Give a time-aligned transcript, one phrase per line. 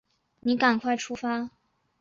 [0.39, 1.51] 你赶快出发